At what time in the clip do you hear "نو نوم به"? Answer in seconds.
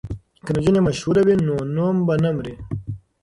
1.47-2.15